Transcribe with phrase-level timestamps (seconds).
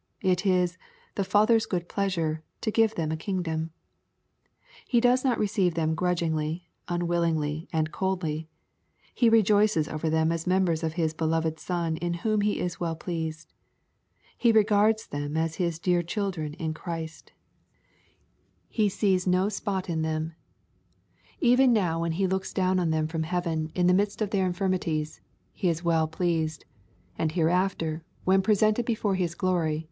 [0.23, 0.79] It is"
[1.13, 3.69] the Father's good pleasure" to give them a kingdom.
[4.87, 8.47] He does not receive them grudgingly, unwillingly, and coldly.
[9.13, 12.95] He rejoices over them as members of His beloved Son in whom He is well
[12.95, 13.53] pleased.
[14.35, 17.31] He regards them as His dear children in Christ.
[18.69, 21.47] He sees no spot in them LUKE, CHAP XII.
[21.49, 24.31] 85 Even now, when He looks down on them from heaven, in the midst of
[24.31, 25.21] their infirmities,
[25.53, 26.65] he is well pleased,
[27.19, 29.79] and hereafter, when presented before His glory.